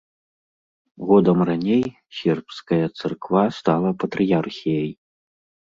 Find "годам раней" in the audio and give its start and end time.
1.09-1.85